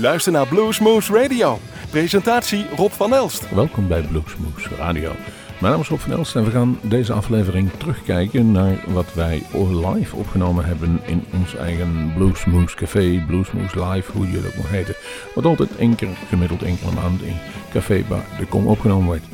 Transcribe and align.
U 0.00 0.02
luistert 0.02 0.34
naar 0.34 0.46
Bluesmoose 0.46 1.12
Radio. 1.12 1.58
Presentatie 1.90 2.66
Rob 2.76 2.90
van 2.90 3.14
Elst. 3.14 3.54
Welkom 3.54 3.88
bij 3.88 4.02
Bluesmoose 4.02 4.74
Radio. 4.76 5.12
Mijn 5.60 5.72
naam 5.72 5.80
is 5.80 5.88
Rob 5.88 5.98
van 5.98 6.12
Elst 6.12 6.36
en 6.36 6.44
we 6.44 6.50
gaan 6.50 6.78
deze 6.82 7.12
aflevering 7.12 7.70
terugkijken 7.76 8.52
naar 8.52 8.84
wat 8.86 9.14
wij 9.14 9.42
live 9.94 10.16
opgenomen 10.16 10.64
hebben 10.64 11.00
in 11.06 11.24
ons 11.40 11.56
eigen 11.56 12.12
Bluesmoose 12.16 12.76
Café, 12.76 13.24
Bluesmoose 13.26 13.84
Live, 13.84 14.12
hoe 14.12 14.26
je 14.26 14.32
dat 14.32 14.46
ook 14.46 14.56
mag 14.56 14.70
heten. 14.70 14.94
Wat 15.34 15.44
altijd 15.44 15.76
één 15.76 15.94
keer, 15.94 16.08
gemiddeld 16.28 16.62
een 16.62 16.78
maand 16.94 17.22
in 17.22 17.36
Café 17.72 18.04
Bar 18.08 18.24
de 18.38 18.46
Kom 18.46 18.66
opgenomen 18.66 19.06
wordt. 19.06 19.26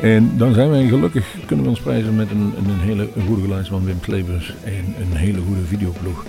En 0.00 0.32
dan 0.36 0.54
zijn 0.54 0.70
wij 0.70 0.86
gelukkig, 0.86 1.26
kunnen 1.46 1.64
we 1.64 1.70
ons 1.70 1.80
prijzen 1.80 2.16
met 2.16 2.30
een, 2.30 2.54
een 2.56 2.80
hele 2.80 3.08
goede 3.26 3.42
geluidsman 3.42 3.84
Wim 3.84 4.00
Klevers 4.00 4.54
en 4.64 4.94
een 5.00 5.16
hele 5.16 5.40
goede 5.40 5.64
videoploeg. 5.64 6.24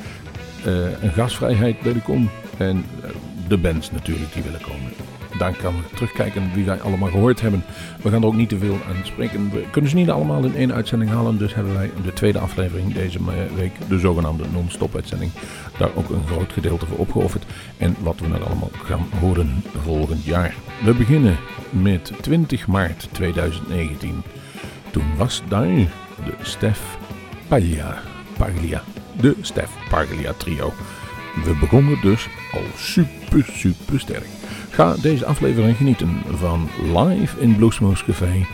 Uh, 0.68 1.02
een 1.02 1.14
gastvrijheid 1.14 1.82
bij 1.82 1.94
de 1.94 2.02
kom 2.02 2.30
en 2.57 2.86
uh, 3.04 3.10
de 3.50 3.58
bands 3.58 3.92
natuurlijk 3.92 4.34
die 4.34 4.44
willen 4.44 4.62
komen. 4.62 4.92
Dan 5.38 5.56
kan 5.56 5.76
we 5.76 5.96
terugkijken 5.96 6.52
wie 6.54 6.66
wij 6.66 6.82
allemaal 6.82 7.10
gehoord 7.10 7.42
hebben. 7.42 7.64
We 8.02 8.10
gaan 8.10 8.21
er 8.21 8.28
ook 8.28 8.36
niet 8.36 8.50
te 8.50 8.57
veel 8.57 8.78
aan 8.88 9.06
spreken. 9.06 9.50
We 9.52 9.66
kunnen 9.71 9.90
ze 9.90 9.96
niet 9.96 10.10
allemaal 10.10 10.44
in 10.44 10.56
één 10.56 10.74
uitzending 10.74 11.12
halen. 11.12 11.38
Dus 11.38 11.54
hebben 11.54 11.74
wij 11.74 11.92
de 12.04 12.14
tweede 12.14 12.40
aflevering 12.40 12.93
deze 12.93 13.20
week, 13.56 13.71
de 13.88 14.00
zogenaamde 14.00 14.43
non-stop 14.52 14.96
uitzending, 14.96 15.32
daar 15.78 15.90
ook 15.96 16.10
een 16.10 16.28
groot 16.28 16.54
gedeelte 16.54 16.86
voor 16.86 16.98
opgeofferd. 16.98 17.46
En 17.78 17.96
wat 18.00 18.20
we 18.20 18.28
nog 18.28 18.46
allemaal 18.46 18.71
gaan 18.84 19.07
horen 19.20 19.64
volgend 19.84 20.24
jaar. 20.24 20.56
We 20.84 20.93
beginnen 20.93 21.38
met 21.70 22.12
20 22.21 22.68
maart 22.68 23.07
2019. 23.12 24.24
Toen 24.92 25.16
was 25.18 25.42
daar 25.48 25.68
de 26.26 26.34
Stef 26.42 26.98
Paglia. 27.48 28.02
Paglia. 28.38 28.84
De 29.21 29.36
Stef 29.42 29.70
Paglia 29.90 30.34
trio. 30.38 30.74
We 31.43 31.56
begonnen 31.60 31.98
dus 32.02 32.28
al 32.53 32.61
super, 32.75 33.45
super 33.53 34.00
sterk. 34.00 34.25
Ga 34.70 34.95
deze 35.02 35.26
aflevering 35.26 35.78
genieten 35.78 36.09
van 36.32 36.70
Live 36.95 37.40
in 37.40 37.56
Bluesmoose 37.56 38.04
Café, 38.06 38.45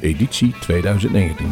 editie 0.00 0.54
2019. 0.60 1.46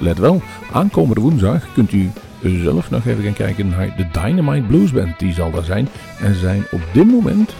Let 0.00 0.18
wel, 0.18 0.42
aankomende 0.72 1.20
woensdag 1.20 1.72
kunt 1.72 1.92
u 1.92 2.10
zelf 2.42 2.90
nog 2.90 3.06
even 3.06 3.24
gaan 3.24 3.32
kijken 3.32 3.68
naar 3.68 3.96
de 3.96 4.08
Dynamite 4.12 4.66
Blues 4.66 4.92
Band. 4.92 5.18
Die 5.18 5.32
zal 5.32 5.50
daar 5.50 5.64
zijn. 5.64 5.88
En 6.20 6.34
zijn 6.34 6.64
op 6.70 6.80
dit 6.92 7.06
moment 7.06 7.54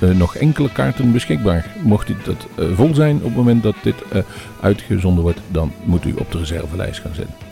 uh, 0.00 0.10
nog 0.10 0.36
enkele 0.36 0.72
kaarten 0.72 1.12
beschikbaar. 1.12 1.66
Mocht 1.82 2.06
dit 2.06 2.24
dat, 2.24 2.46
uh, 2.58 2.76
vol 2.76 2.94
zijn 2.94 3.16
op 3.16 3.24
het 3.24 3.34
moment 3.34 3.62
dat 3.62 3.74
dit 3.82 3.96
uh, 4.12 4.22
uitgezonden 4.60 5.22
wordt, 5.22 5.40
dan 5.48 5.72
moet 5.84 6.04
u 6.04 6.12
op 6.12 6.32
de 6.32 6.38
reservelijst 6.38 7.00
gaan 7.00 7.14
zetten. 7.14 7.49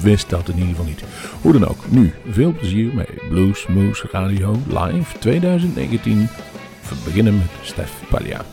Wist 0.00 0.30
dat 0.30 0.48
in 0.48 0.54
ieder 0.54 0.68
geval 0.68 0.84
niet. 0.84 1.02
Hoe 1.40 1.52
dan 1.52 1.68
ook, 1.68 1.88
nu 1.88 2.14
veel 2.30 2.52
plezier 2.52 2.94
met 2.94 3.08
Blues 3.28 3.66
Moose 3.66 4.08
Radio 4.10 4.60
Live 4.66 5.18
2019. 5.18 6.28
We 6.88 6.94
beginnen 7.04 7.36
met 7.36 7.50
Stef 7.62 7.92
Pallia. 8.10 8.44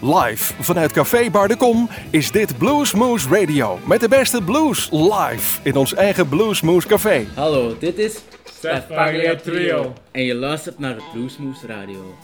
Live 0.00 0.62
vanuit 0.62 0.92
Café 0.92 1.30
Bar 1.30 1.48
de 1.48 1.56
Kom 1.56 1.88
is 2.10 2.30
dit 2.30 2.58
Blues 2.58 2.92
Moose 2.92 3.28
Radio. 3.28 3.78
Met 3.86 4.00
de 4.00 4.08
beste 4.08 4.42
blues 4.42 4.88
live 4.90 5.60
in 5.62 5.76
ons 5.76 5.94
eigen 5.94 6.28
Blues 6.28 6.60
Moose 6.60 6.88
Café. 6.88 7.26
Hallo, 7.34 7.76
dit 7.78 7.98
is 7.98 8.18
Stef 8.44 8.86
Paglia 8.86 9.36
Trio. 9.36 9.92
En 10.10 10.22
je 10.22 10.34
luistert 10.34 10.78
naar 10.78 10.94
het 10.94 11.04
Blues 11.12 11.36
Moose 11.36 11.66
Radio. 11.66 12.14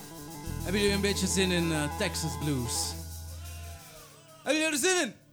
Hebben 0.63 0.81
jullie 0.81 0.97
een 0.97 1.01
beetje 1.01 1.27
zin 1.27 1.51
in 1.51 1.71
uh, 1.71 1.77
Texas 1.99 2.39
Blues? 2.45 2.95
Hebben 4.43 4.63
jullie 4.63 4.79
er 4.79 4.89
zin 4.89 5.03
in? 5.03 5.28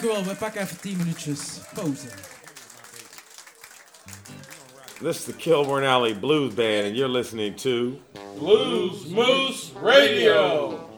Dank 0.00 0.12
u 0.12 0.16
wel, 0.16 0.24
we 0.24 0.34
pakken 0.34 0.62
even 0.62 0.76
10 0.76 0.96
minuutjes 0.96 1.60
pauze. 1.74 2.08
This 5.00 5.18
is 5.18 5.24
the 5.24 5.32
Kilburn 5.32 5.84
Alley 5.84 6.14
Blues 6.14 6.54
Band, 6.54 6.86
and 6.86 6.96
you're 6.96 7.08
listening 7.08 7.54
to 7.56 7.98
Blues 8.38 9.06
Moose 9.10 9.72
Radio. 9.82 10.89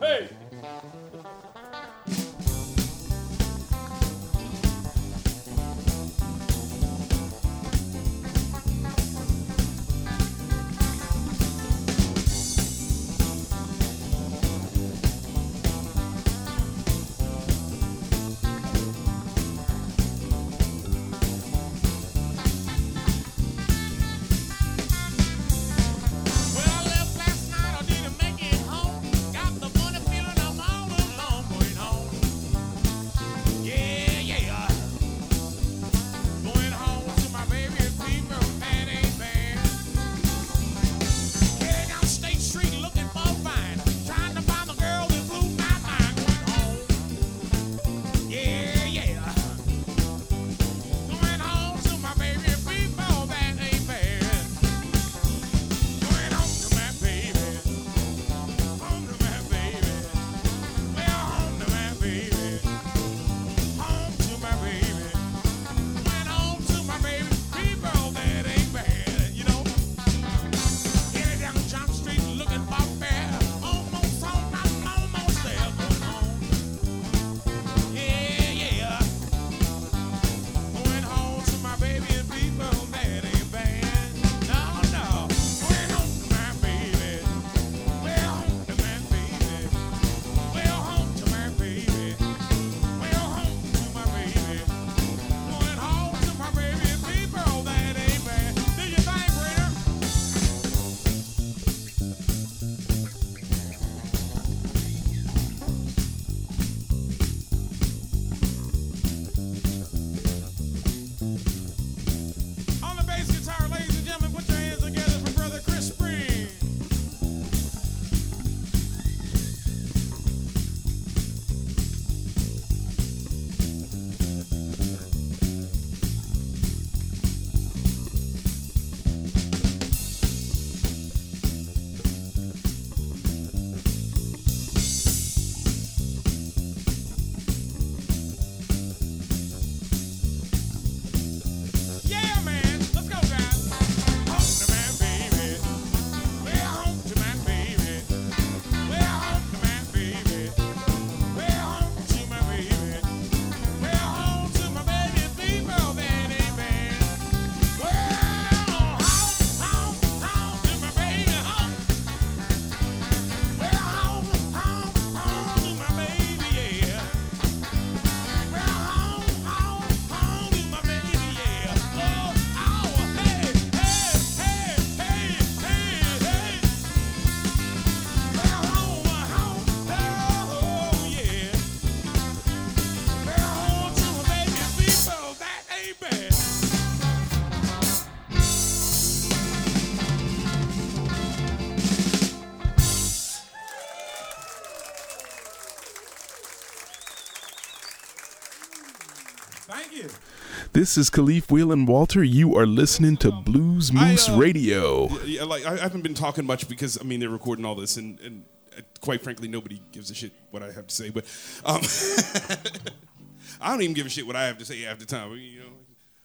This 200.82 200.98
is 200.98 201.10
Khalif 201.10 201.46
Wailin' 201.46 201.86
Walter. 201.86 202.24
You 202.24 202.56
are 202.56 202.67
listening 202.67 203.17
to 203.19 203.31
Blues 203.31 203.93
Moose 203.93 204.29
I, 204.29 204.32
uh, 204.32 204.36
Radio. 204.36 205.17
Yeah, 205.24 205.44
like 205.44 205.65
I 205.65 205.77
haven't 205.77 206.01
been 206.01 206.12
talking 206.12 206.44
much 206.44 206.69
because 206.69 206.98
I 207.01 207.05
mean 207.05 207.20
they're 207.20 207.29
recording 207.29 207.65
all 207.65 207.77
this, 207.77 207.98
and, 207.98 208.19
and 208.19 208.44
uh, 208.77 208.81
quite 209.01 209.22
frankly, 209.22 209.46
nobody 209.46 209.81
gives 209.93 210.10
a 210.10 210.15
shit 210.17 210.32
what 210.51 210.60
I 210.65 210.72
have 210.72 210.89
to 210.89 210.93
say. 210.93 211.10
But 211.10 211.24
um, 211.65 211.82
I 213.60 213.70
don't 213.70 213.82
even 213.82 213.94
give 213.94 214.06
a 214.06 214.08
shit 214.08 214.27
what 214.27 214.34
I 214.34 214.44
have 214.46 214.58
to 214.58 214.65
say 214.65 214.81
half 214.81 214.98
the 214.98 215.06
time. 215.06 215.31
You 215.36 215.60
know. 215.60 215.67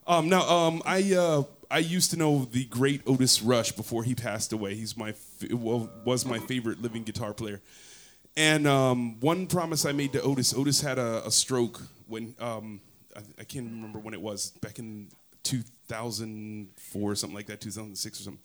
Um, 0.07 0.27
now, 0.27 0.41
um, 0.49 0.81
I 0.87 1.13
uh, 1.13 1.43
I 1.69 1.77
used 1.77 2.09
to 2.09 2.17
know 2.17 2.45
the 2.45 2.65
great 2.65 3.03
Otis 3.05 3.43
Rush 3.43 3.73
before 3.73 4.05
he 4.05 4.15
passed 4.15 4.53
away. 4.53 4.73
He's 4.73 4.97
my 4.97 5.13
well, 5.51 5.87
was 6.03 6.25
my 6.25 6.39
favorite 6.39 6.81
living 6.81 7.03
guitar 7.03 7.35
player. 7.35 7.61
And 8.35 8.65
um, 8.65 9.19
one 9.19 9.45
promise 9.45 9.85
I 9.85 9.91
made 9.91 10.13
to 10.13 10.21
Otis, 10.23 10.55
Otis 10.55 10.81
had 10.81 10.97
a, 10.97 11.27
a 11.27 11.31
stroke 11.31 11.79
when 12.07 12.33
um, 12.39 12.81
I, 13.17 13.21
I 13.39 13.43
can't 13.43 13.65
remember 13.65 13.99
when 13.99 14.13
it 14.13 14.21
was 14.21 14.51
back 14.61 14.79
in 14.79 15.09
2004 15.43 17.11
or 17.11 17.15
something 17.15 17.35
like 17.35 17.47
that, 17.47 17.61
2006 17.61 18.19
or 18.19 18.23
something. 18.23 18.43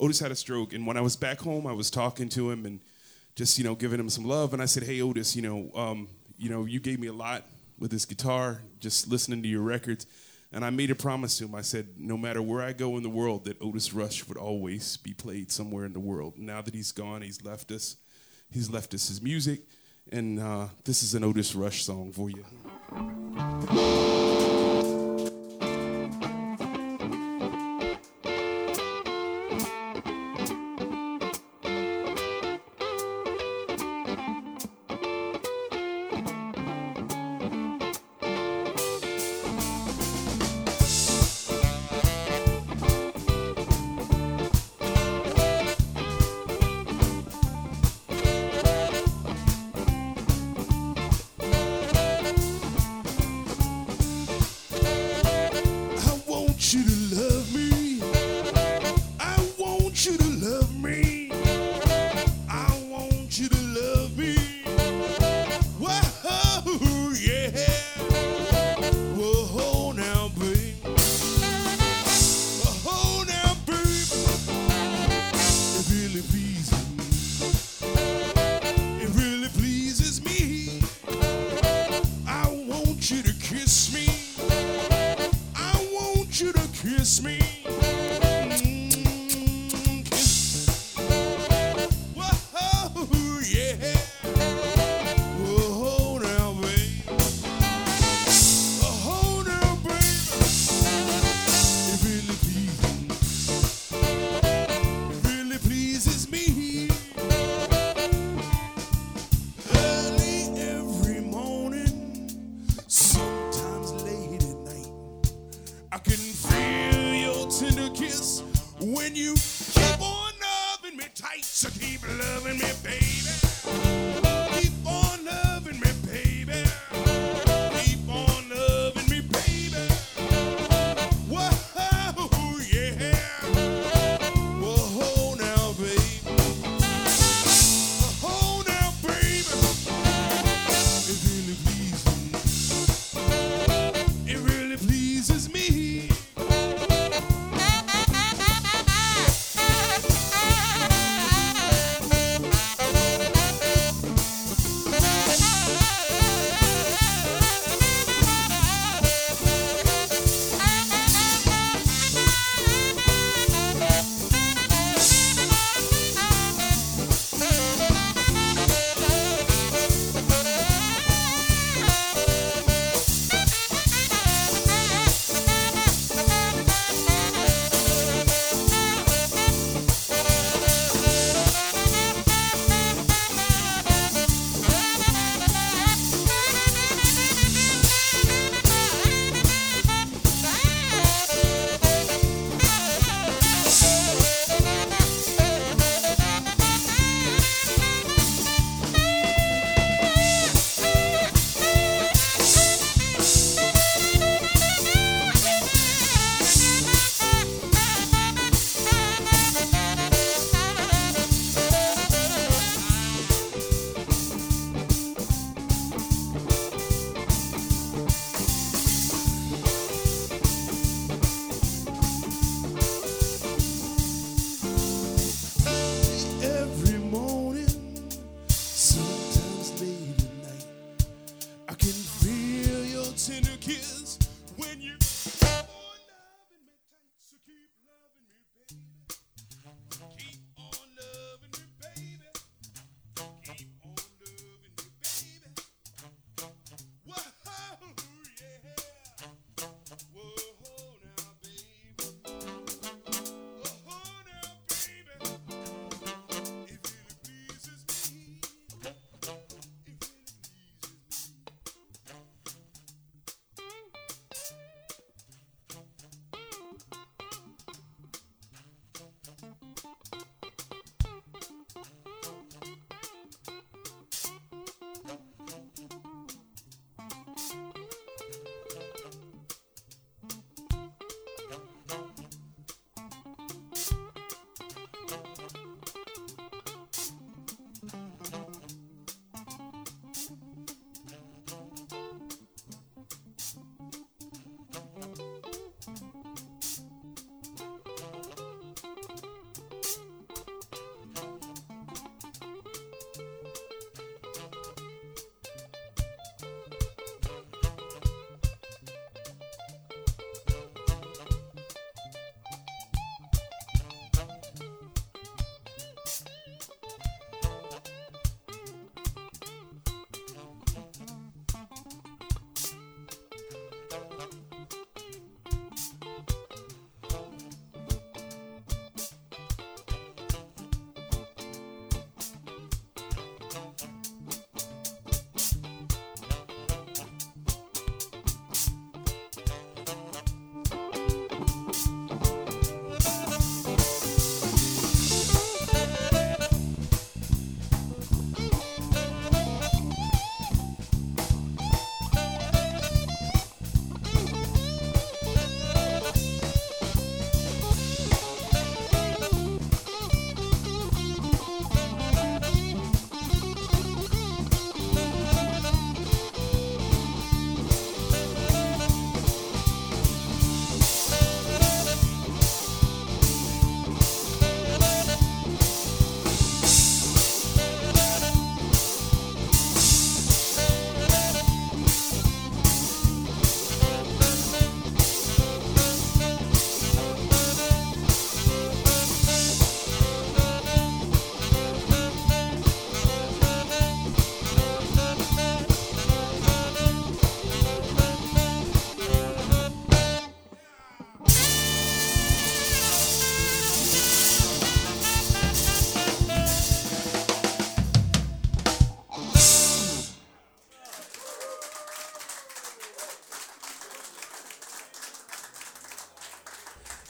Otis 0.00 0.20
had 0.20 0.30
a 0.30 0.36
stroke, 0.36 0.72
and 0.72 0.86
when 0.86 0.96
I 0.96 1.00
was 1.00 1.16
back 1.16 1.40
home, 1.40 1.66
I 1.66 1.72
was 1.72 1.90
talking 1.90 2.28
to 2.30 2.50
him 2.50 2.66
and 2.66 2.80
just 3.34 3.58
you 3.58 3.64
know 3.64 3.74
giving 3.74 4.00
him 4.00 4.08
some 4.08 4.24
love. 4.24 4.52
And 4.52 4.62
I 4.62 4.66
said, 4.66 4.82
"Hey 4.82 5.00
Otis, 5.00 5.36
you 5.36 5.42
know, 5.42 5.70
um, 5.74 6.08
you 6.38 6.48
know, 6.48 6.64
you 6.64 6.80
gave 6.80 6.98
me 6.98 7.08
a 7.08 7.12
lot 7.12 7.44
with 7.78 7.90
this 7.90 8.04
guitar, 8.04 8.62
just 8.80 9.08
listening 9.08 9.42
to 9.42 9.48
your 9.48 9.62
records." 9.62 10.06
And 10.54 10.66
I 10.66 10.70
made 10.70 10.90
a 10.90 10.94
promise 10.94 11.38
to 11.38 11.46
him. 11.46 11.54
I 11.54 11.62
said, 11.62 11.88
no 11.96 12.18
matter 12.18 12.42
where 12.42 12.60
I 12.60 12.74
go 12.74 12.98
in 12.98 13.02
the 13.02 13.08
world, 13.08 13.46
that 13.46 13.56
Otis 13.62 13.94
Rush 13.94 14.28
would 14.28 14.36
always 14.36 14.98
be 14.98 15.14
played 15.14 15.50
somewhere 15.50 15.86
in 15.86 15.94
the 15.94 15.98
world. 15.98 16.34
Now 16.36 16.60
that 16.60 16.74
he's 16.74 16.92
gone, 16.92 17.22
he's 17.22 17.42
left 17.42 17.72
us. 17.72 17.96
He's 18.50 18.70
left 18.70 18.92
us 18.92 19.08
his 19.08 19.22
music, 19.22 19.62
and 20.10 20.40
uh, 20.40 20.68
this 20.84 21.02
is 21.02 21.14
an 21.14 21.24
Otis 21.24 21.54
Rush 21.54 21.84
song 21.84 22.12
for 22.12 22.30
you. 22.30 22.44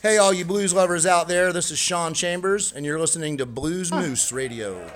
Hey, 0.03 0.19
all 0.19 0.33
you 0.33 0.45
blues 0.45 0.75
lovers 0.75 1.07
out 1.07 1.29
there, 1.29 1.53
this 1.53 1.71
is 1.71 1.79
Sean 1.79 2.13
Chambers, 2.13 2.73
and 2.73 2.85
you're 2.85 2.99
listening 2.99 3.39
to 3.39 3.47
Blues 3.47 3.93
Moose 3.93 4.33
Radio. 4.33 4.91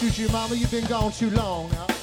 you, 0.00 0.10
G 0.10 0.26
Mama? 0.32 0.54
You've 0.54 0.70
been 0.70 0.86
gone 0.86 1.12
too 1.12 1.30
long 1.30 1.70
now. 1.70 1.93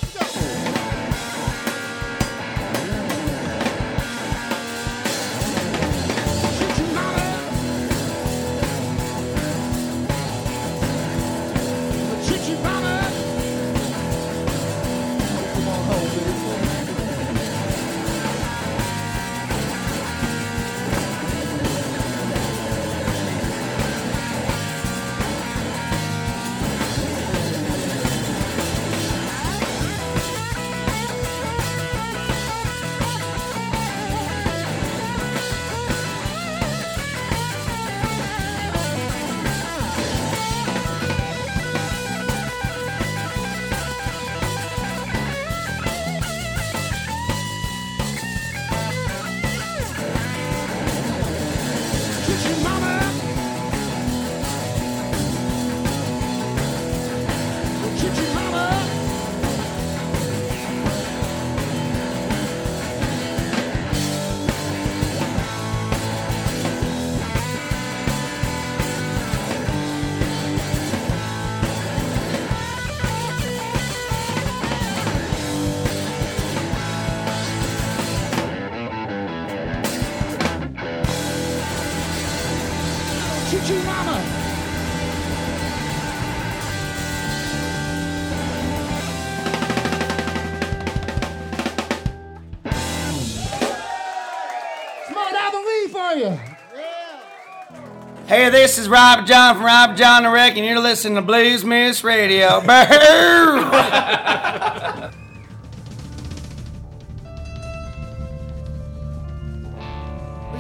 Hey, 98.31 98.49
this 98.49 98.77
is 98.77 98.87
Rob 98.87 99.27
John 99.27 99.55
from 99.55 99.65
Rob 99.65 99.97
John 99.97 100.23
the 100.23 100.29
Wreck, 100.29 100.55
and 100.55 100.65
you're 100.65 100.79
listening 100.79 101.15
to 101.15 101.21
Blues 101.21 101.65
Miss 101.65 102.01
Radio. 102.01 102.59
we 102.61 102.65
got 102.65 102.87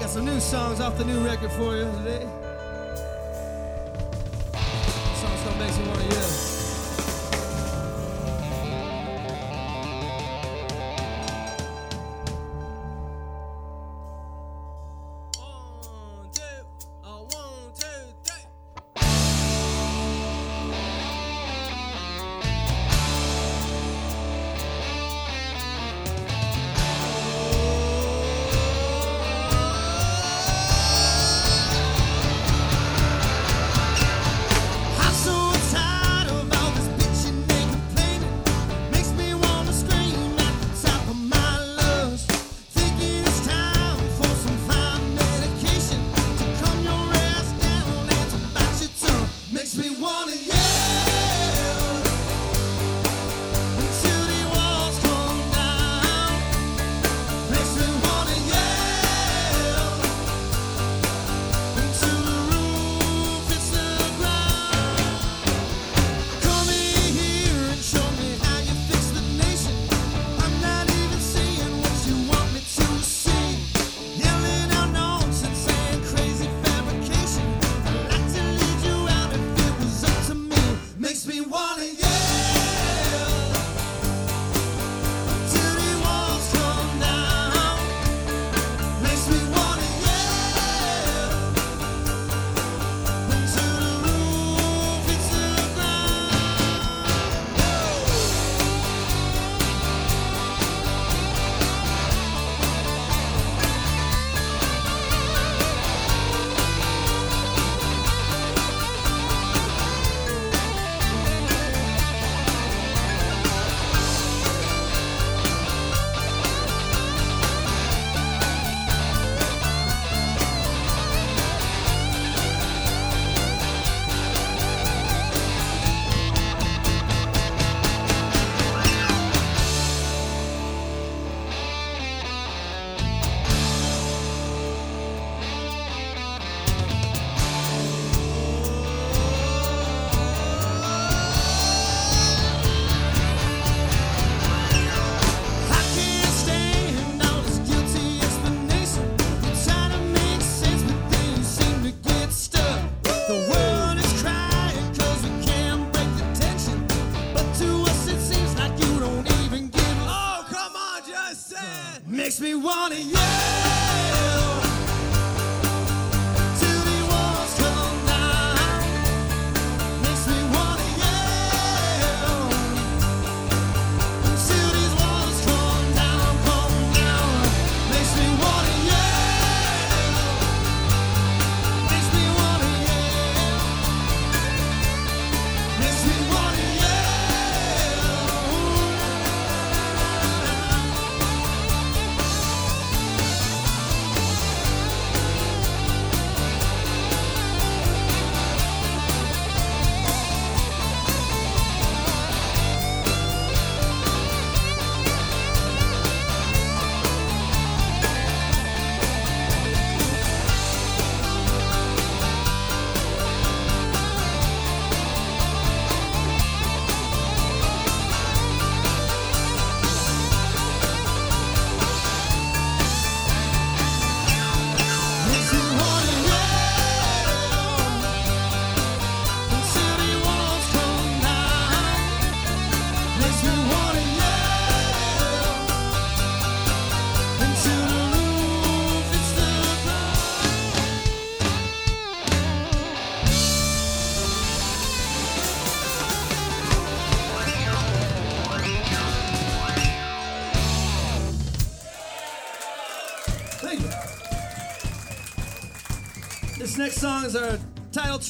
some 0.07 0.25
new 0.25 0.41
songs 0.41 0.81
off 0.81 0.97
the 0.97 1.05
new 1.05 1.23
record 1.23 1.53
for 1.53 1.77
you 1.77 1.89
today. 1.99 2.27
Song's 5.15 5.41
gonna 5.45 5.57
make 5.57 5.77
you 5.77 5.85
wanna 5.85 6.13
yell. 6.13 6.30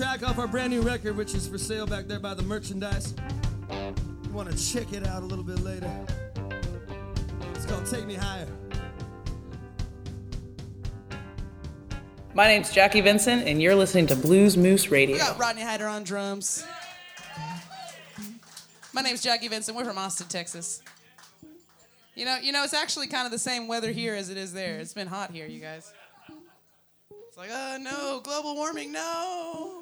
track 0.02 0.28
off 0.28 0.40
our 0.40 0.48
brand 0.48 0.72
new 0.72 0.82
record, 0.82 1.16
which 1.16 1.36
is 1.36 1.48
for 1.48 1.60
sale 1.60 1.86
back 1.86 2.08
there 2.08 2.20
by 2.20 2.34
the 2.34 2.42
merchandise. 2.42 3.14
You 3.70 4.32
want 4.32 4.50
to 4.50 4.74
check 4.74 4.94
it 4.94 5.06
out 5.06 5.22
a 5.22 5.26
little 5.28 5.44
bit 5.44 5.60
later. 5.60 5.92
It's 7.54 7.68
called 7.68 7.86
Take 7.86 8.08
Me 8.08 8.16
Higher. 8.16 8.48
My 12.34 12.48
name's 12.48 12.72
Jackie 12.72 13.04
Venson, 13.04 13.46
and 13.46 13.62
you're 13.62 13.76
listening 13.76 14.08
to 14.08 14.16
Blues 14.16 14.58
Moose 14.58 14.90
Radio. 14.90 15.18
We 15.18 15.20
got 15.20 15.38
Rodney 15.38 15.62
Hyder 15.62 15.86
on 15.86 16.04
drums. 16.04 16.66
My 18.94 19.04
name's 19.04 19.22
Jackie 19.22 19.50
Venson. 19.50 19.76
We're 19.76 19.86
from 19.86 20.00
Austin, 20.00 20.26
Texas. 20.28 20.82
You 22.16 22.26
know, 22.26 22.38
you 22.42 22.52
know, 22.52 22.64
it's 22.64 22.74
actually 22.74 23.06
kind 23.06 23.28
of 23.28 23.32
the 23.32 23.38
same 23.38 23.68
weather 23.68 23.92
here 23.92 24.16
as 24.16 24.32
it 24.32 24.38
is 24.38 24.52
there. 24.52 24.80
It's 24.80 24.96
been 24.96 25.08
hot 25.08 25.30
here, 25.30 25.46
you 25.46 25.60
guys. 25.60 25.94
It's 27.28 27.38
like, 27.38 27.52
oh 27.54 27.78
no, 27.80 28.20
global 28.24 28.56
warming, 28.56 28.92
no. 28.92 29.81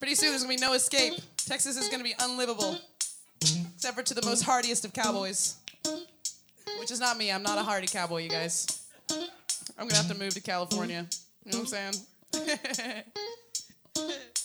Pretty 0.00 0.14
soon 0.14 0.30
there's 0.30 0.42
gonna 0.42 0.54
be 0.54 0.60
no 0.60 0.72
escape. 0.72 1.12
Texas 1.36 1.76
is 1.76 1.88
gonna 1.90 2.02
be 2.02 2.14
unlivable, 2.20 2.78
except 3.74 3.94
for 3.94 4.02
to 4.02 4.14
the 4.14 4.24
most 4.24 4.42
hardiest 4.42 4.86
of 4.86 4.94
cowboys, 4.94 5.56
which 6.78 6.90
is 6.90 6.98
not 6.98 7.18
me. 7.18 7.30
I'm 7.30 7.42
not 7.42 7.58
a 7.58 7.62
hardy 7.62 7.86
cowboy, 7.86 8.22
you 8.22 8.30
guys. 8.30 8.86
I'm 9.10 9.86
gonna 9.86 9.96
have 9.96 10.08
to 10.08 10.18
move 10.18 10.32
to 10.34 10.40
California. 10.40 11.06
You 11.44 11.52
know 11.52 11.58
what 11.58 11.74
I'm 11.74 11.92
saying? 12.34 13.04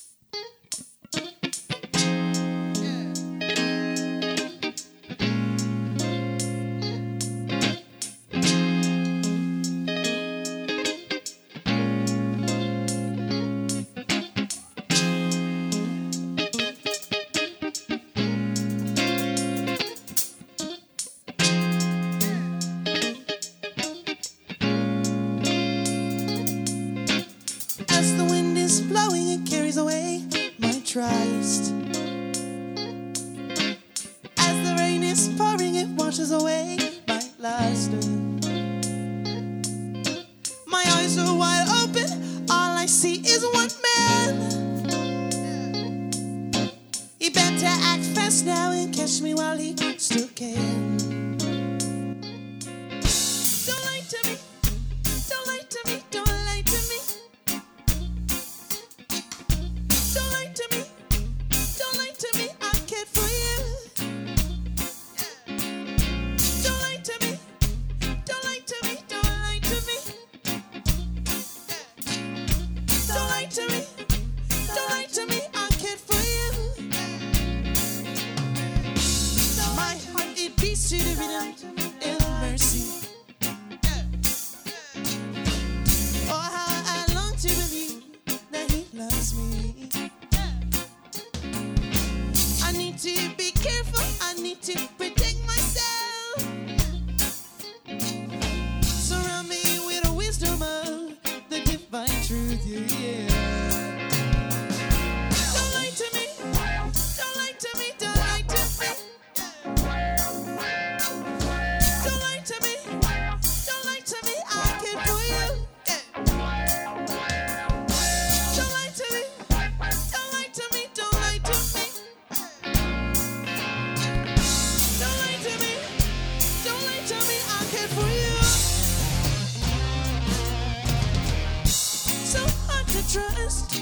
trust. 133.15 133.74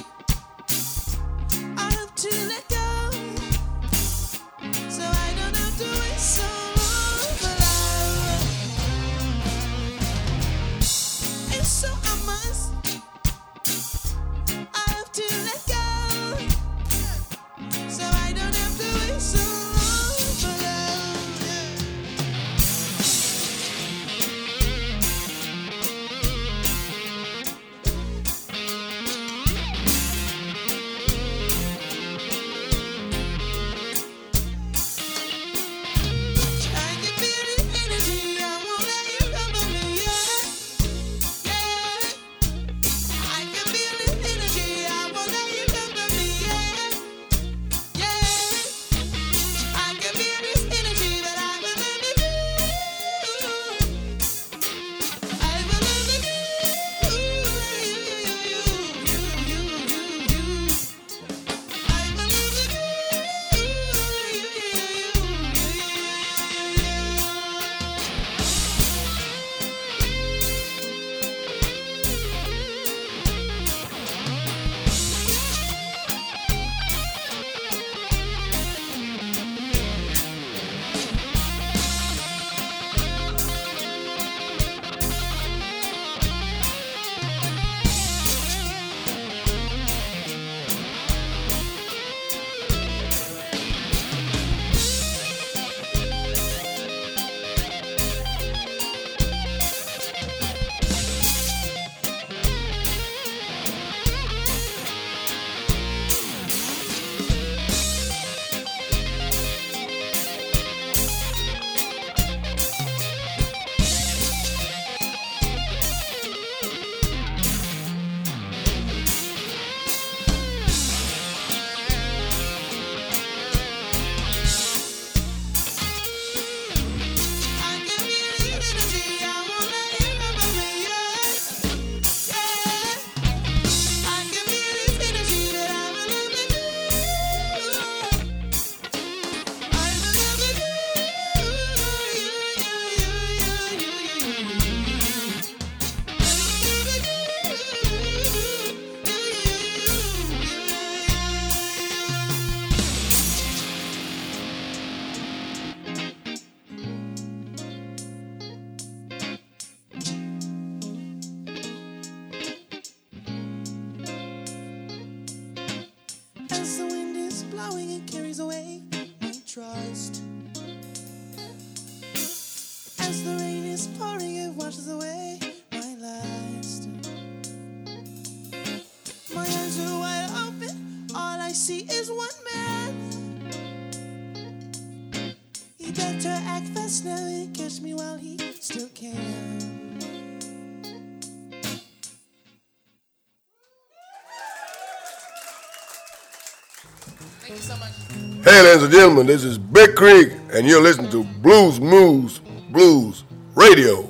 Hey, 198.53 198.61
ladies 198.61 198.83
and 198.83 198.93
gentlemen, 198.93 199.25
this 199.25 199.43
is 199.43 199.57
Big 199.57 199.95
Creek, 199.95 200.31
and 200.53 200.67
you're 200.67 200.79
listening 200.79 201.09
to 201.09 201.23
Bluesmoose 201.41 202.39
Blues 202.69 203.23
Radio. 203.55 204.07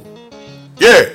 Yeah. 0.75 1.12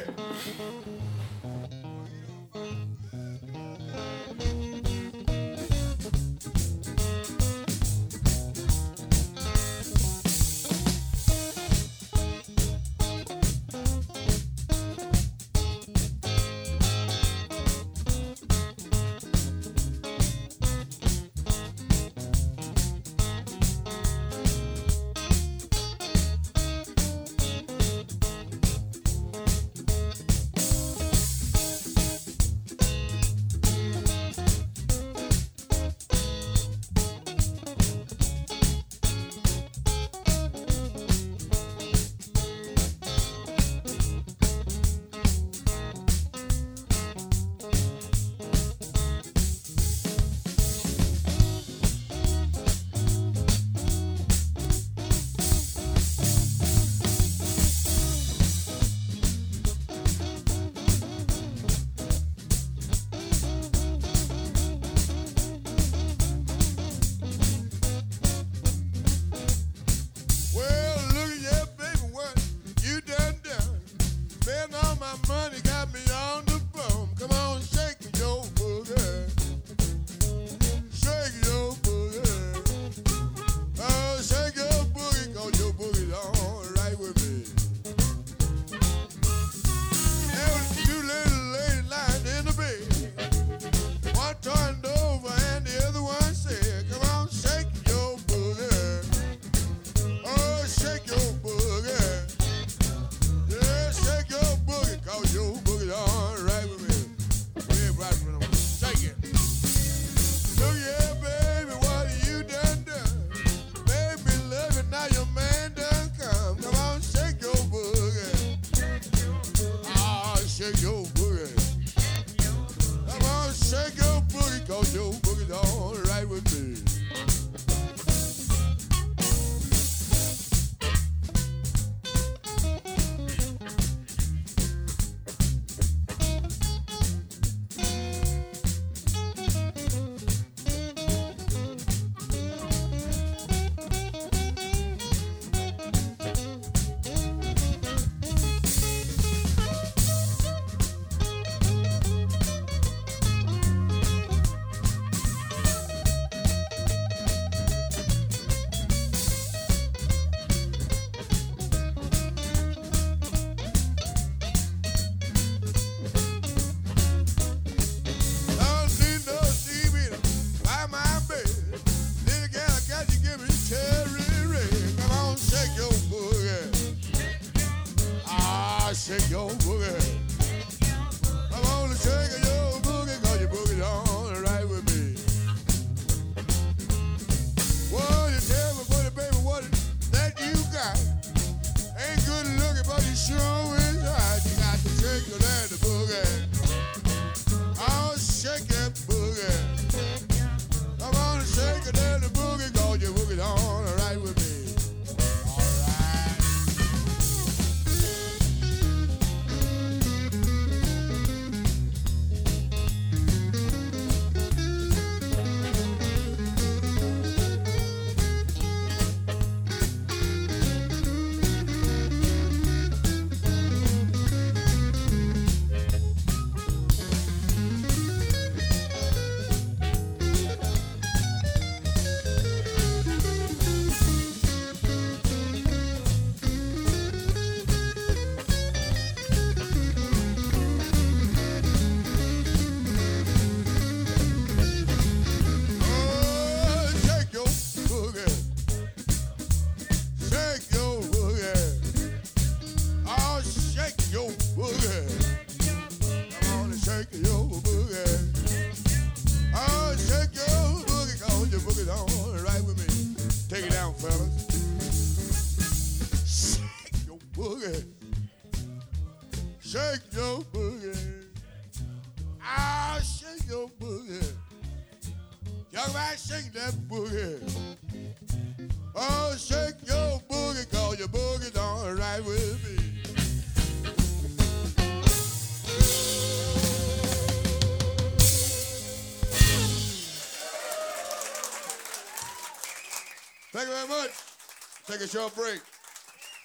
break. 295.13 295.61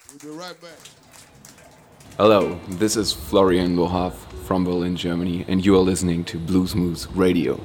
We'll 0.10 0.32
be 0.32 0.38
right 0.38 0.60
back. 0.62 0.80
Hello, 2.18 2.58
this 2.70 2.96
is 2.96 3.12
Florian 3.12 3.76
Lohaf 3.76 4.14
from 4.46 4.64
Berlin, 4.64 4.96
Germany, 4.96 5.44
and 5.50 5.66
you 5.66 5.76
are 5.76 5.80
listening 5.80 6.24
to 6.26 6.40
Bluesmoose 6.40 7.08
Radio. 7.14 7.60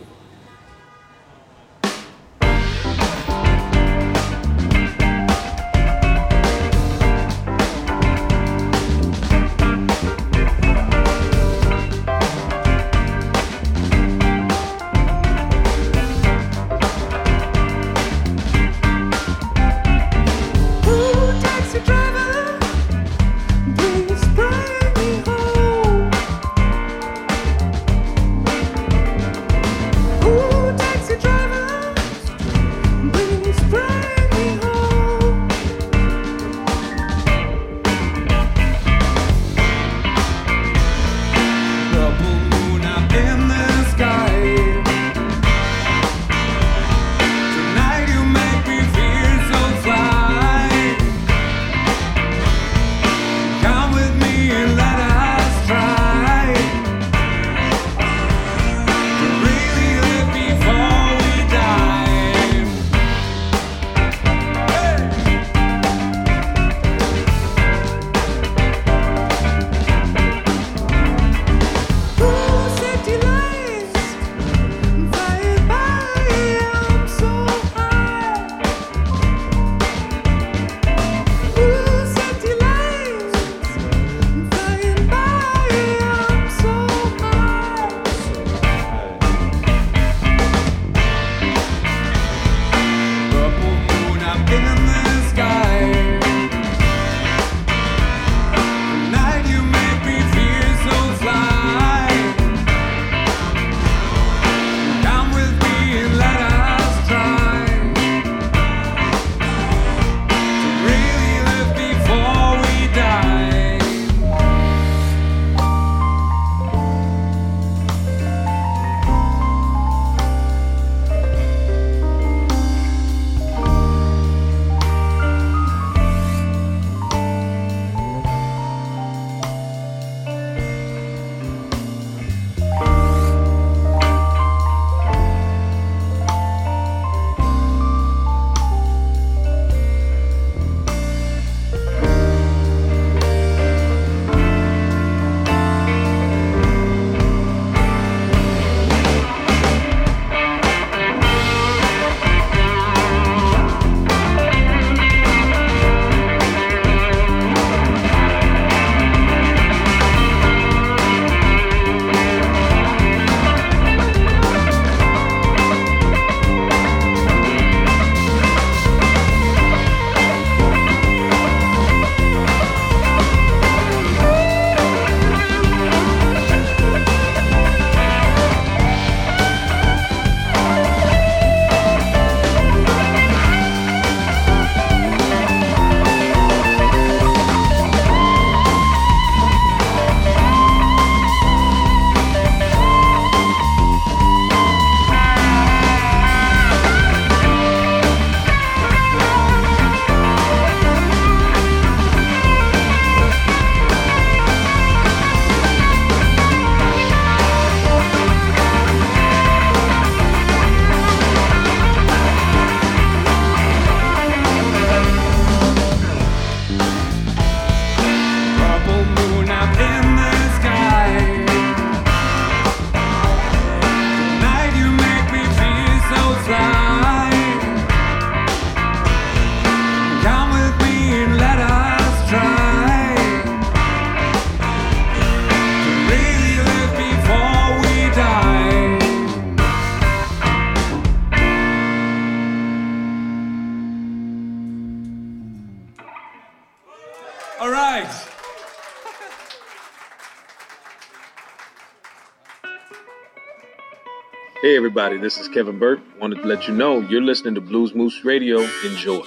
everybody, 254.78 255.18
this 255.18 255.38
is 255.38 255.48
Kevin 255.48 255.76
Burke. 255.76 255.98
Wanted 256.20 256.36
to 256.36 256.46
let 256.46 256.68
you 256.68 256.72
know 256.72 257.00
you're 257.00 257.20
listening 257.20 257.56
to 257.56 257.60
Bluesmoose 257.60 258.22
Radio. 258.22 258.60
Enjoy. 258.84 259.26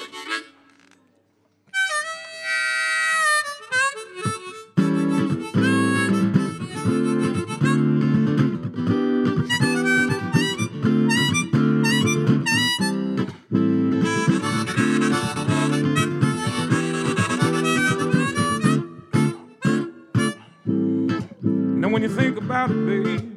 Now, 21.76 21.90
when 21.90 22.04
you 22.04 22.08
think 22.08 22.38
about 22.38 22.72
it, 22.72 22.86
baby. 22.86 23.31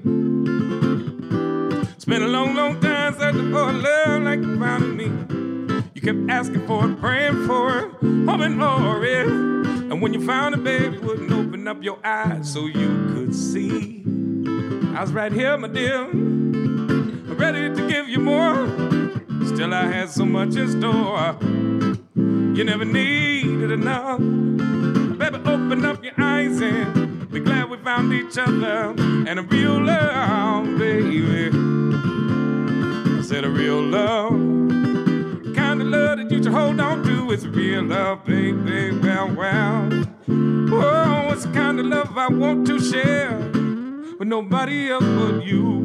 For 3.55 3.73
love 3.73 4.23
like 4.23 4.41
you 4.41 4.59
found 4.59 4.83
in 4.83 4.97
me. 4.97 5.85
You 5.95 6.01
kept 6.01 6.29
asking 6.29 6.67
for 6.67 6.91
it, 6.91 6.99
praying 6.99 7.47
for 7.47 7.79
it, 7.79 7.91
hoping 8.29 8.59
for 8.59 9.05
it. 9.05 9.29
And 9.29 10.03
when 10.03 10.13
you 10.13 10.27
found 10.27 10.57
it, 10.57 10.65
baby, 10.65 10.99
wouldn't 10.99 11.31
open 11.31 11.69
up 11.69 11.81
your 11.81 12.05
eyes 12.05 12.53
so 12.53 12.67
you 12.67 12.89
could 13.15 13.33
see. 13.33 14.03
I 14.97 15.03
was 15.03 15.13
right 15.13 15.31
here, 15.31 15.57
my 15.57 15.69
dear, 15.69 16.05
ready 17.37 17.73
to 17.73 17.89
give 17.89 18.09
you 18.09 18.19
more. 18.19 18.67
Still, 19.47 19.73
I 19.73 19.87
had 19.87 20.11
so 20.11 20.25
much 20.25 20.57
in 20.57 20.69
store. 20.81 21.37
You 22.57 22.65
never 22.65 22.85
needed 22.85 23.71
enough. 23.71 24.19
Baby, 24.19 25.37
open 25.49 25.85
up 25.85 26.03
your 26.03 26.15
eyes 26.19 26.61
and 26.61 27.31
be 27.31 27.39
glad 27.39 27.71
we 27.71 27.77
found 27.79 28.13
each 28.13 28.37
other 28.37 28.95
and 28.99 29.39
a 29.39 29.43
real 29.43 29.81
love, 29.81 30.77
baby. 30.77 31.74
Said 33.35 33.45
a 33.45 33.51
real 33.51 33.83
love. 33.83 34.31
Kind 35.57 35.83
of 35.83 35.89
love 35.89 36.19
that 36.19 36.31
you 36.31 36.41
should 36.41 36.53
hold 36.53 36.79
on 36.79 37.03
to 37.03 37.33
is 37.33 37.49
real 37.49 37.83
love, 37.83 38.25
baby. 38.25 38.97
Well, 38.97 39.35
well. 39.35 39.89
Oh, 40.29 41.33
it's 41.33 41.45
the 41.45 41.51
kind 41.53 41.81
of 41.81 41.87
love 41.87 42.17
I 42.17 42.29
want 42.29 42.65
to 42.69 42.79
share 42.79 43.37
with 44.21 44.29
nobody 44.29 44.89
else 44.89 45.03
but 45.03 45.45
you. 45.45 45.84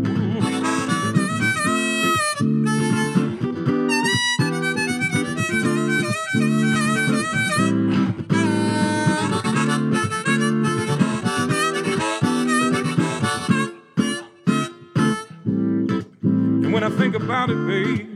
When 16.79 16.93
I 16.93 16.97
think 16.97 17.13
about 17.13 17.49
it, 17.49 17.57
babe, 17.67 18.07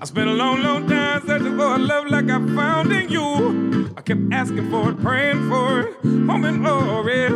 I 0.00 0.04
spent 0.06 0.26
a 0.26 0.32
long, 0.32 0.62
long 0.62 0.88
time 0.88 1.20
searching 1.26 1.58
for 1.58 1.74
a 1.74 1.78
love 1.78 2.06
like 2.06 2.30
I 2.30 2.38
found 2.54 2.90
in 2.90 3.10
you. 3.10 3.92
I 3.94 4.00
kept 4.00 4.20
asking 4.32 4.70
for 4.70 4.88
it, 4.88 4.98
praying 5.02 5.50
for 5.50 5.80
it, 5.80 5.96
hoping 6.02 6.64
for 6.64 7.10
it. 7.10 7.32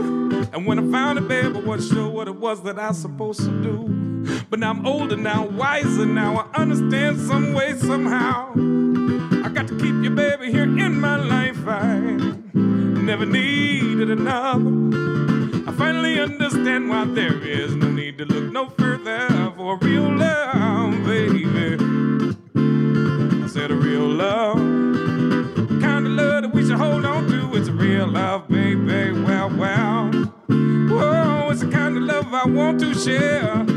And 0.54 0.64
when 0.64 0.78
I 0.78 0.90
found 0.90 1.18
it, 1.18 1.28
babe, 1.28 1.54
I 1.54 1.60
wasn't 1.60 1.92
sure 1.92 2.08
what 2.08 2.28
it 2.28 2.36
was 2.36 2.62
that 2.62 2.78
I 2.78 2.88
was 2.88 2.98
supposed 2.98 3.40
to 3.40 3.50
do. 3.62 4.46
But 4.48 4.60
now 4.60 4.70
I'm 4.70 4.86
older 4.86 5.18
now, 5.18 5.44
wiser 5.44 6.06
now, 6.06 6.50
I 6.54 6.62
understand 6.62 7.20
some 7.20 7.52
way, 7.52 7.74
somehow. 7.76 8.52
I 9.44 9.50
got 9.50 9.68
to 9.68 9.76
keep 9.76 10.02
you, 10.02 10.08
baby, 10.08 10.50
here 10.50 10.62
in 10.62 10.98
my 10.98 11.16
life. 11.16 11.58
I 11.68 12.00
never 12.54 13.26
needed 13.26 14.10
another. 14.12 15.45
Finally 15.86 16.18
understand 16.18 16.88
why 16.88 17.04
there 17.04 17.40
is 17.44 17.76
no 17.76 17.88
need 17.88 18.18
to 18.18 18.24
look 18.24 18.52
no 18.52 18.68
further 18.70 19.52
for 19.56 19.78
real 19.78 20.10
love, 20.16 20.90
baby. 21.04 21.76
I 23.44 23.46
said 23.46 23.70
a 23.70 23.76
real 23.76 24.08
love. 24.08 24.56
Kind 25.80 26.08
of 26.08 26.12
love 26.12 26.42
that 26.42 26.50
we 26.52 26.66
should 26.66 26.76
hold 26.76 27.04
on 27.04 27.28
to. 27.28 27.56
It's 27.56 27.68
a 27.68 27.72
real 27.72 28.08
love, 28.08 28.48
baby. 28.48 29.12
Well, 29.12 29.48
well. 29.50 30.10
Whoa, 30.48 31.50
it's 31.52 31.60
the 31.60 31.70
kind 31.70 31.96
of 31.96 32.02
love 32.02 32.34
I 32.34 32.46
want 32.46 32.80
to 32.80 32.92
share 32.92 33.75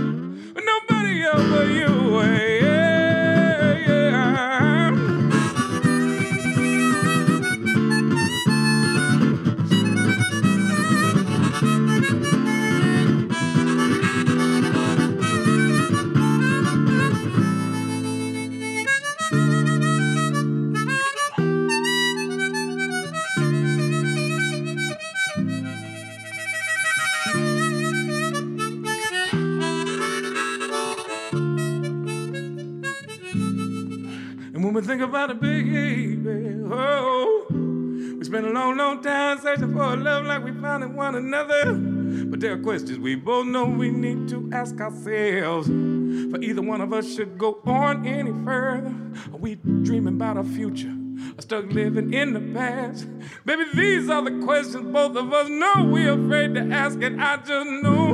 think 34.89 35.01
about 35.03 35.29
it, 35.29 35.39
baby, 35.39 36.63
oh, 36.71 37.45
we 37.51 38.23
spent 38.23 38.47
a 38.47 38.49
long, 38.49 38.75
long 38.75 39.03
time 39.03 39.37
searching 39.39 39.71
for 39.71 39.93
a 39.93 39.95
love 39.95 40.25
like 40.25 40.43
we 40.43 40.51
found 40.51 40.83
in 40.83 40.95
one 40.95 41.13
another. 41.13 41.75
But 41.75 42.39
there 42.39 42.53
are 42.53 42.57
questions 42.57 42.97
we 42.97 43.13
both 43.13 43.45
know 43.45 43.65
we 43.65 43.91
need 43.91 44.27
to 44.29 44.49
ask 44.51 44.81
ourselves. 44.81 45.67
For 45.67 46.41
either 46.41 46.63
one 46.63 46.81
of 46.81 46.91
us 46.91 47.13
should 47.13 47.37
go 47.37 47.61
on 47.67 48.07
any 48.07 48.31
further. 48.43 48.95
Are 49.31 49.37
we 49.37 49.55
dreaming 49.55 50.15
about 50.15 50.37
our 50.37 50.43
future? 50.43 50.95
Or 51.37 51.41
stuck 51.41 51.65
living 51.71 52.11
in 52.11 52.33
the 52.33 52.59
past? 52.59 53.07
Baby, 53.45 53.65
these 53.75 54.09
are 54.09 54.23
the 54.23 54.43
questions 54.43 54.91
both 54.91 55.15
of 55.15 55.31
us 55.31 55.49
know 55.49 55.87
we're 55.91 56.13
afraid 56.13 56.55
to 56.55 56.61
ask. 56.61 56.99
And 57.03 57.21
I 57.21 57.37
just 57.37 57.69
know, 57.83 58.08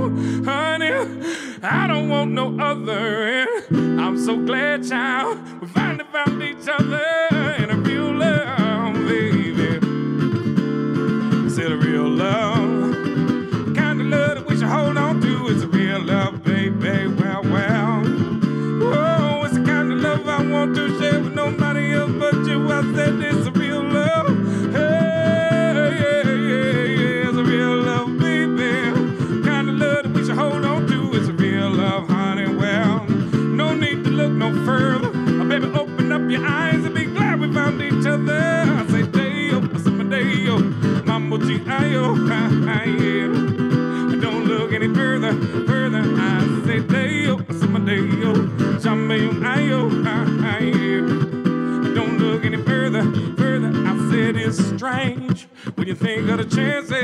honey, 0.45 0.91
I 1.63 1.87
don't 1.87 2.07
want 2.07 2.31
no 2.31 2.57
other. 2.59 3.47
And 3.69 3.99
I'm 3.99 4.17
so 4.17 4.37
glad, 4.37 4.87
child, 4.87 5.39
we 5.59 5.67
finally 5.67 6.05
found 6.11 6.41
each 6.43 6.67
other 6.67 7.03
in 7.57 7.71
a 7.71 7.77
real 7.77 8.13
love, 8.13 8.64
Mambo 41.65 42.15
G.I.O., 42.15 42.15
yeah. 42.85 43.27
Don't 44.21 44.45
look 44.45 44.71
any 44.71 44.93
further, 44.93 45.33
further. 45.65 46.03
I 46.03 46.61
say, 46.65 46.79
Deo, 46.79 47.39
I 47.39 47.53
say, 47.53 47.67
Deo, 47.67 48.33
Jambo, 48.79 49.17
Ayo, 49.41 49.89
yeah. 50.05 51.93
Don't 51.95 52.19
look 52.19 52.45
any 52.45 52.57
further, 52.57 53.03
further. 53.35 53.71
I 53.73 54.09
said 54.11 54.35
it's 54.35 54.63
strange 54.63 55.47
when 55.75 55.87
you 55.87 55.95
think 55.95 56.29
of 56.29 56.37
the 56.37 56.45
chances 56.55 56.94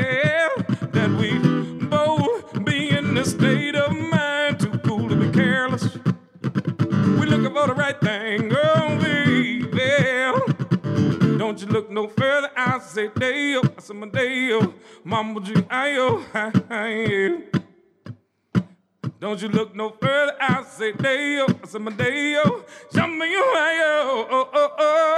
Don't 19.32 19.40
you 19.40 19.48
look 19.48 19.74
no 19.74 19.88
further. 19.88 20.34
I 20.38 20.62
say 20.64 20.92
Deo, 20.92 21.46
I 21.46 21.66
say 21.66 21.78
my 21.78 21.90
Deo, 21.92 22.64
show 22.94 23.06
me 23.06 23.30
you, 23.30 23.42
ayo, 23.56 24.04
oh, 24.04 24.28
oh, 24.30 24.48
oh, 24.52 24.70
oh. 24.78 25.11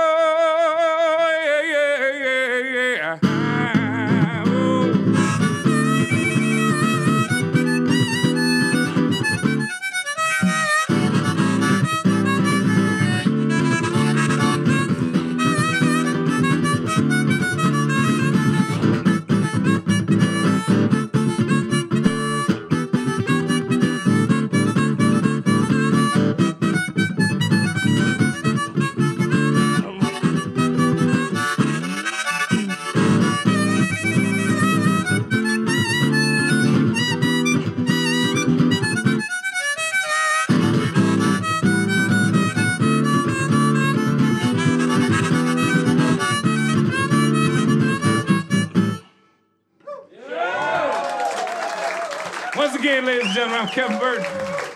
Again, 52.94 53.06
ladies 53.06 53.24
and 53.24 53.34
gentlemen. 53.34 53.60
I'm 53.60 53.66
Kevin 53.66 53.98
Burton. 53.98 54.24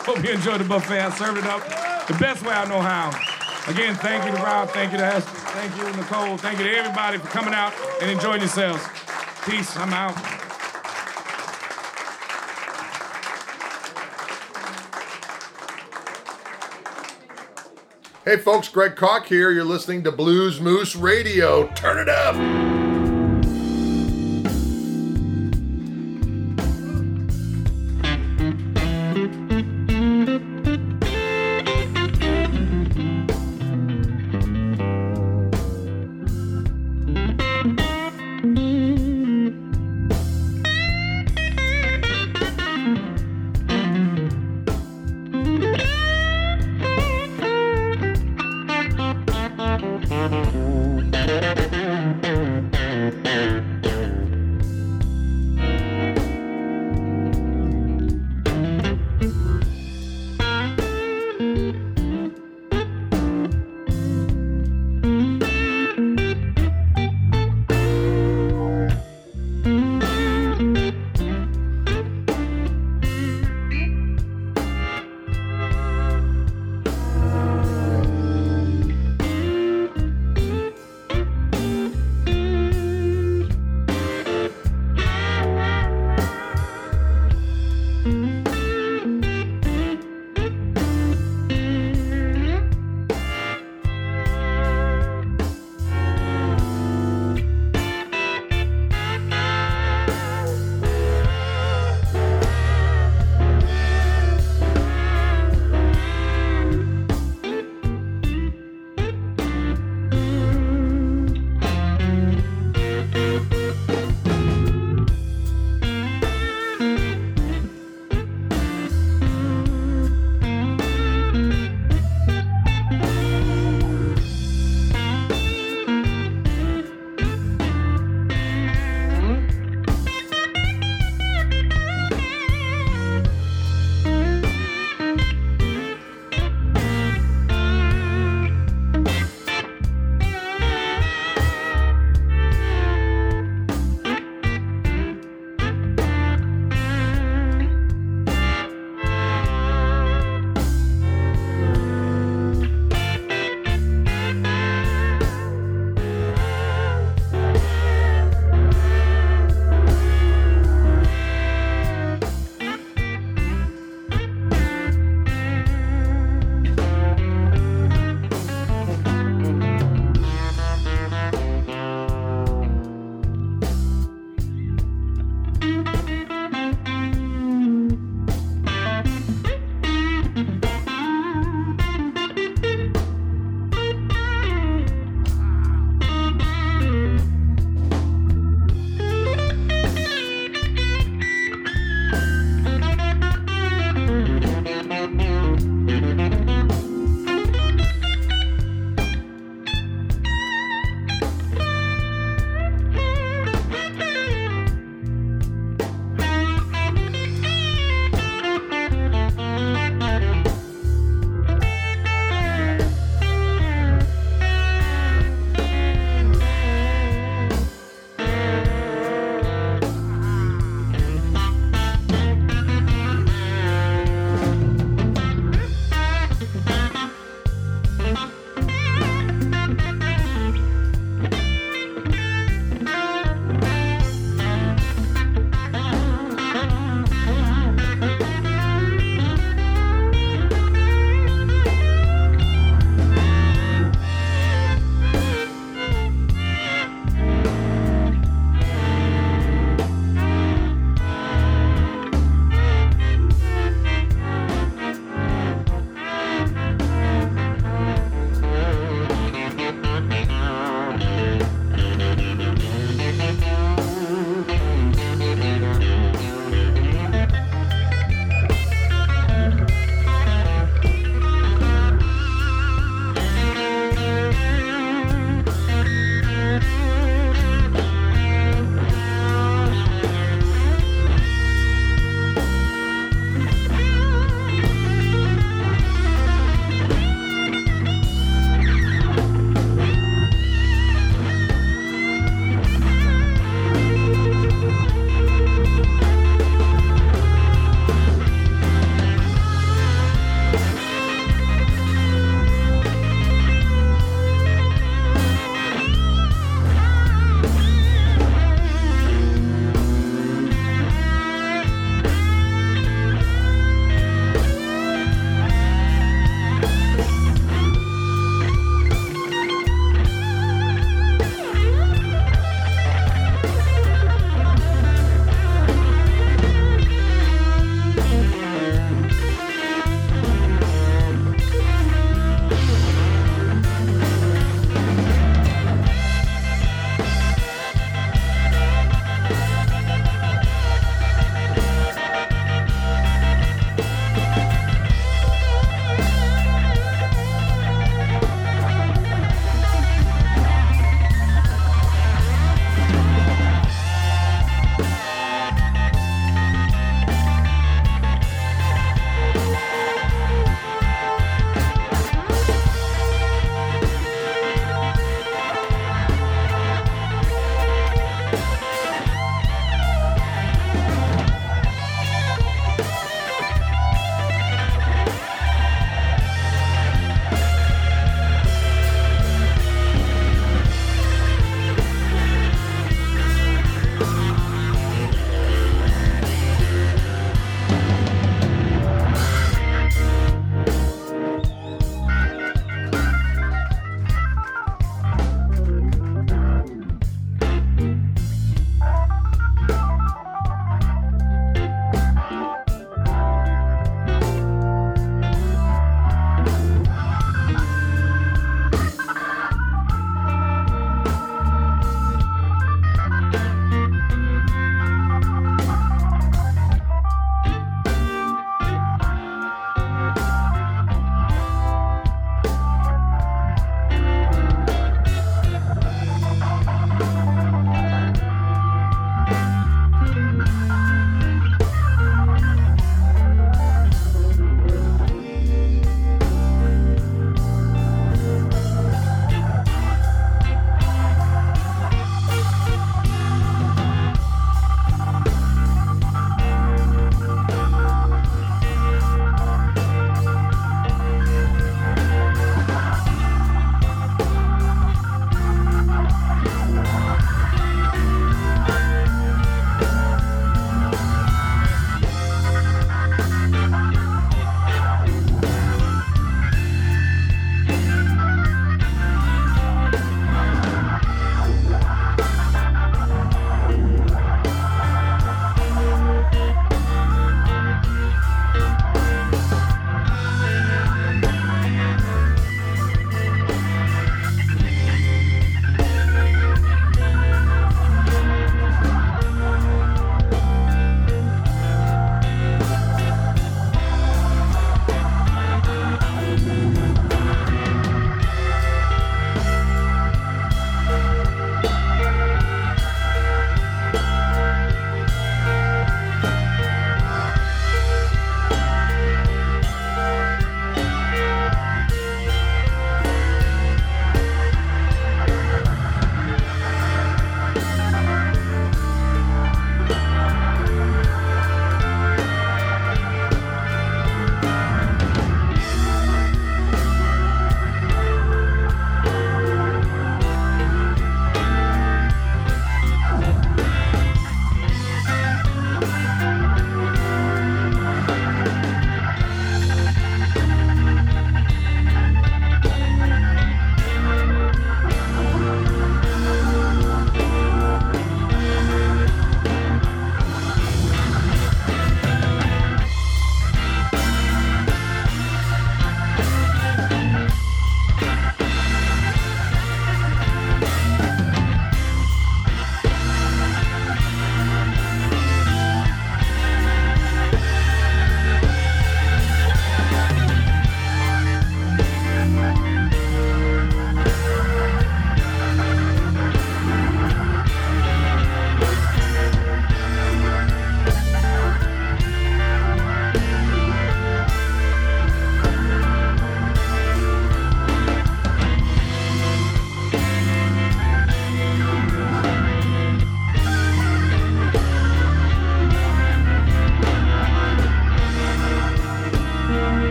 Hope 0.00 0.24
you 0.24 0.30
enjoyed 0.30 0.60
the 0.60 0.64
buffet. 0.64 0.98
I 0.98 1.10
served 1.10 1.38
it 1.38 1.44
up 1.44 1.62
the 2.08 2.14
best 2.14 2.42
way 2.42 2.52
I 2.52 2.64
know 2.64 2.80
how. 2.80 3.10
Again, 3.70 3.94
thank 3.94 4.24
you 4.24 4.36
to 4.36 4.42
Rob. 4.42 4.70
Thank 4.70 4.90
you 4.90 4.98
to 4.98 5.04
Esther. 5.04 5.30
Thank 5.30 5.76
you, 5.76 5.84
Nicole. 5.96 6.36
Thank 6.36 6.58
you 6.58 6.64
to 6.64 6.76
everybody 6.76 7.18
for 7.18 7.28
coming 7.28 7.54
out 7.54 7.72
and 8.02 8.10
enjoying 8.10 8.40
yourselves. 8.40 8.82
Peace. 9.44 9.76
I'm 9.76 9.92
out. 9.92 10.16
Hey 18.24 18.36
folks, 18.38 18.68
Greg 18.68 18.96
Koch 18.96 19.26
here. 19.26 19.52
You're 19.52 19.62
listening 19.62 20.02
to 20.02 20.10
Bluesmoose 20.10 21.00
Radio. 21.00 21.68
Turn 21.74 21.98
it 21.98 22.08
up. 22.08 22.77